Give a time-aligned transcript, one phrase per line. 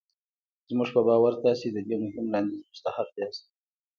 [0.69, 3.43] زموږ په باور تاسې د دې مهم وړانديز مستحق ياست.